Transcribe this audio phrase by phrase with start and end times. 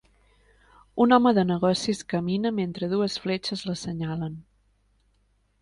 [1.05, 4.45] Un home de negocis camina mentre dues fletxes l'assenyalen